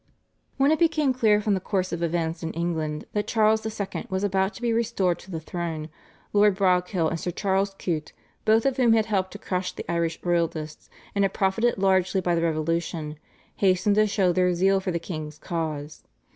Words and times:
When 0.57 0.71
it 0.71 0.79
became 0.79 1.13
clear 1.13 1.39
from 1.41 1.53
the 1.53 1.59
course 1.59 1.91
of 1.93 2.01
events 2.01 2.41
in 2.41 2.53
England 2.53 3.05
that 3.13 3.27
Charles 3.27 3.63
II. 3.63 4.07
was 4.09 4.23
about 4.23 4.55
to 4.55 4.61
be 4.63 4.73
restored 4.73 5.19
to 5.19 5.29
the 5.29 5.39
throne 5.39 5.89
Lord 6.33 6.55
Broghill 6.55 7.07
and 7.07 7.19
Sir 7.19 7.29
Charles 7.29 7.75
Coote, 7.75 8.11
both 8.43 8.65
of 8.65 8.77
whom 8.77 8.93
had 8.93 9.05
helped 9.05 9.29
to 9.33 9.37
crush 9.37 9.73
the 9.73 9.85
Irish 9.87 10.17
Royalists 10.23 10.89
and 11.13 11.23
had 11.23 11.35
profited 11.35 11.77
largely 11.77 12.19
by 12.19 12.33
the 12.33 12.41
Revolution, 12.41 13.19
hastened 13.57 13.93
to 13.93 14.07
show 14.07 14.33
their 14.33 14.55
zeal 14.55 14.79
for 14.79 14.89
the 14.89 14.97
king's 14.97 15.37
cause. 15.37 16.01